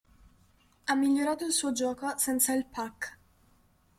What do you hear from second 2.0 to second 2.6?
senza